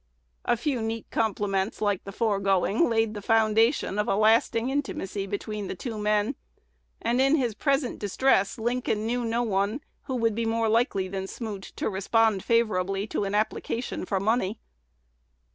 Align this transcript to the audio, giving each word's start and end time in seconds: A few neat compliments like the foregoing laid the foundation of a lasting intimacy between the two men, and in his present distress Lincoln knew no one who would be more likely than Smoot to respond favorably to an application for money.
A 0.45 0.57
few 0.57 0.81
neat 0.81 1.05
compliments 1.11 1.79
like 1.79 2.05
the 2.05 2.11
foregoing 2.11 2.89
laid 2.89 3.13
the 3.13 3.21
foundation 3.21 3.99
of 3.99 4.07
a 4.07 4.15
lasting 4.15 4.71
intimacy 4.71 5.27
between 5.27 5.67
the 5.67 5.75
two 5.75 5.95
men, 5.99 6.33
and 6.99 7.21
in 7.21 7.35
his 7.35 7.53
present 7.53 7.99
distress 7.99 8.57
Lincoln 8.57 9.05
knew 9.05 9.23
no 9.23 9.43
one 9.43 9.79
who 10.05 10.15
would 10.15 10.33
be 10.33 10.47
more 10.47 10.69
likely 10.69 11.07
than 11.07 11.27
Smoot 11.27 11.61
to 11.75 11.87
respond 11.87 12.43
favorably 12.43 13.05
to 13.05 13.25
an 13.25 13.35
application 13.35 14.03
for 14.03 14.19
money. 14.19 14.57